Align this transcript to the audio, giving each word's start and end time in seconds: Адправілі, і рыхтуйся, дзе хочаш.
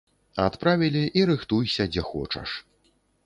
Адправілі, 0.43 1.03
і 1.19 1.25
рыхтуйся, 1.31 1.87
дзе 1.93 2.05
хочаш. 2.09 2.49